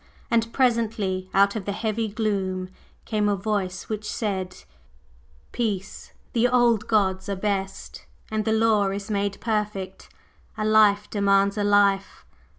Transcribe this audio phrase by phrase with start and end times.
[0.31, 2.69] And presently, out of the heavy gloom
[3.05, 4.63] came a Voice which said:
[5.51, 6.11] "Peace!
[6.33, 10.09] The old gods are best, and the law is made perfect.
[10.57, 12.25] A life demands a life.